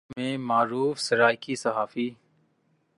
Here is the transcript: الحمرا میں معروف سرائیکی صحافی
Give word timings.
الحمرا 0.03 0.21
میں 0.21 0.37
معروف 0.37 0.99
سرائیکی 0.99 1.55
صحافی 1.55 2.09